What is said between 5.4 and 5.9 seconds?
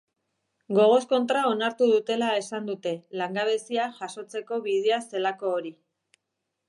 hori.